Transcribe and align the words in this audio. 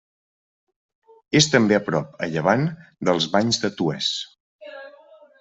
És 1.39 1.47
també 1.55 1.77
a 1.77 1.81
prop, 1.89 2.15
a 2.23 2.31
llevant, 2.31 2.65
dels 3.11 3.29
Banys 3.37 3.61
de 3.67 3.73
Toès. 3.83 4.11